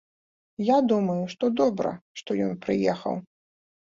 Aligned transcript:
Я 0.67 0.77
думаю, 0.91 1.17
што 1.33 1.49
добра, 1.59 1.91
што 2.21 2.37
ён 2.47 2.55
прыехаў. 2.65 3.21